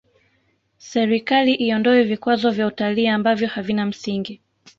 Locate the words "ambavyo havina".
3.07-3.85